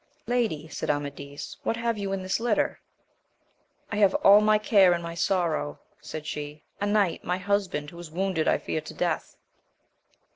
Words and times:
Lady, 0.25 0.67
said 0.67 0.89
Amadis, 0.89 1.57
what 1.61 1.77
have 1.77 1.95
you 1.95 2.11
in 2.11 2.23
this 2.23 2.39
litter? 2.39 2.81
I 3.91 3.97
have 3.97 4.15
all 4.25 4.41
my 4.41 4.57
care 4.57 4.93
and 4.93 5.03
my 5.03 5.13
sorrow, 5.13 5.77
said 6.01 6.25
she; 6.25 6.63
a 6.79 6.87
knight, 6.87 7.23
my 7.23 7.37
husband, 7.37 7.91
who 7.91 7.99
is 7.99 8.09
wounded 8.09 8.47
I 8.47 8.57
fear 8.57 8.81
to 8.81 8.93
death. 8.95 9.37